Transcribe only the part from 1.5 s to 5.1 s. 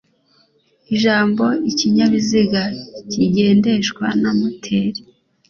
"ikinyabiziga kigendeshwa na moteri"